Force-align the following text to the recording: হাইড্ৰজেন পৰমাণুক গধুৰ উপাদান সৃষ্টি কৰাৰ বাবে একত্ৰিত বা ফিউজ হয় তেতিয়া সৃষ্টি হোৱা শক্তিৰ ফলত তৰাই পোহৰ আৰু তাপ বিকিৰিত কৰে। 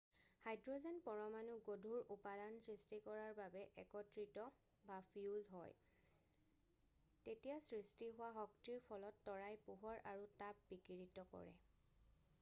হাইড্ৰজেন 0.45 0.95
পৰমাণুক 1.07 1.59
গধুৰ 1.65 2.07
উপাদান 2.15 2.55
সৃষ্টি 2.67 2.97
কৰাৰ 3.07 3.33
বাবে 3.39 3.61
একত্ৰিত 3.83 4.45
বা 4.87 4.95
ফিউজ 5.09 5.51
হয় 5.55 5.75
তেতিয়া 5.89 7.57
সৃষ্টি 7.67 8.07
হোৱা 8.21 8.31
শক্তিৰ 8.39 8.79
ফলত 8.87 9.23
তৰাই 9.29 9.59
পোহৰ 9.69 10.01
আৰু 10.15 10.25
তাপ 10.43 10.65
বিকিৰিত 10.73 11.27
কৰে। 11.35 11.53